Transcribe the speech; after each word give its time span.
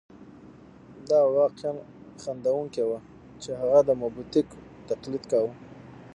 دا 1.09 1.19
واقعاً 1.37 1.71
خندوونکې 2.23 2.83
وه 2.89 2.99
چې 3.41 3.49
هغه 3.61 3.79
د 3.83 3.89
موبوتیک 4.01 4.47
تقلید 4.89 5.23
کاوه. 5.31 5.53